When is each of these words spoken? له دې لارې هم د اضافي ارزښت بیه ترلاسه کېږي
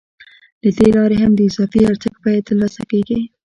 له 0.63 0.69
دې 0.77 0.87
لارې 0.95 1.17
هم 1.23 1.31
د 1.35 1.39
اضافي 1.49 1.79
ارزښت 1.89 2.19
بیه 2.23 2.41
ترلاسه 2.47 2.81
کېږي 2.91 3.19